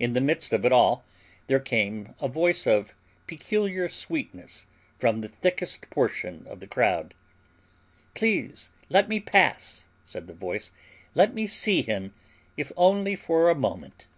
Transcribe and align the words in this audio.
In 0.00 0.14
the 0.14 0.20
midst 0.20 0.52
of 0.52 0.64
it 0.64 0.72
all 0.72 1.04
there 1.46 1.60
came 1.60 2.16
a 2.20 2.26
voice 2.26 2.66
of 2.66 2.92
peculiar 3.28 3.88
sweetness 3.88 4.66
from 4.98 5.20
the 5.20 5.28
thickest 5.28 5.88
portion 5.90 6.44
of 6.48 6.58
the 6.58 6.66
crowd. 6.66 7.14
"Please 8.16 8.70
let 8.88 9.08
me 9.08 9.20
pass!" 9.20 9.86
said 10.02 10.26
the 10.26 10.34
voice. 10.34 10.72
"Let 11.14 11.34
me 11.34 11.46
see 11.46 11.82
him, 11.82 12.14
if 12.56 12.72
only 12.76 13.14
for 13.14 13.48
a 13.48 13.54
moment!" 13.54 14.08